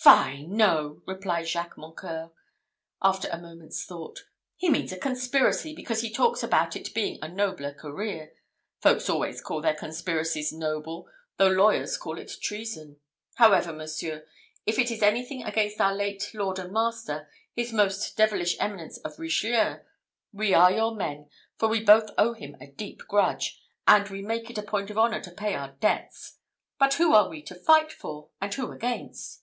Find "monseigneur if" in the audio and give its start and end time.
13.72-14.78